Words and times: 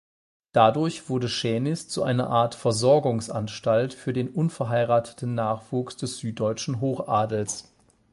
Dadurch 0.51 1.09
wurde 1.09 1.29
Schänis 1.29 1.87
zu 1.87 2.01
einer 2.01 2.27
Art 2.31 2.55
Versorgungsanstalt 2.55 3.93
für 3.93 4.13
den 4.13 4.29
unverheirateten 4.29 5.35
Nachwuchs 5.35 5.95
des 5.95 6.17
süddeutschen 6.17 6.79
Hochadels. 6.81 7.71